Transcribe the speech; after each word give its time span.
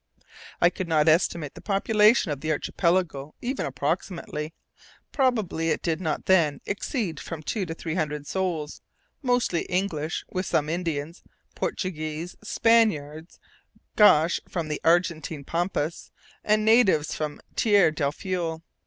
I 0.59 0.71
could 0.71 0.87
not 0.87 1.07
estimate 1.07 1.53
the 1.53 1.61
population 1.61 2.31
of 2.31 2.41
the 2.41 2.51
Archipelago 2.51 3.35
even 3.39 3.67
approximately. 3.67 4.51
Probably, 5.11 5.69
it 5.69 5.83
did 5.83 6.01
not 6.01 6.25
then 6.25 6.59
exceed 6.65 7.19
from 7.19 7.43
two 7.43 7.67
to 7.67 7.75
three 7.75 7.93
hundred 7.93 8.25
souls, 8.25 8.81
mostly 9.21 9.61
English, 9.65 10.25
with 10.31 10.47
some 10.47 10.69
Indians, 10.69 11.21
Portuguese, 11.53 12.35
Spaniards, 12.41 13.39
Gauchos 13.95 14.39
from 14.49 14.69
the 14.69 14.81
Argentine 14.83 15.43
Pampas, 15.43 16.09
and 16.43 16.65
natives 16.65 17.13
from 17.13 17.39
Tierra 17.55 17.93
Del 17.93 18.11
Fuego. 18.11 18.63